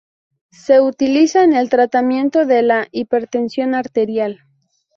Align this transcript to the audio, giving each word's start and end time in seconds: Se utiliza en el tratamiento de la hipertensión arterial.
Se 0.55 0.79
utiliza 0.81 1.43
en 1.43 1.53
el 1.53 1.69
tratamiento 1.69 2.47
de 2.47 2.63
la 2.63 2.87
hipertensión 2.91 3.75
arterial. 3.75 4.39